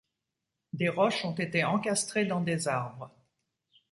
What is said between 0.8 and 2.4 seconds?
roches ont été encastrées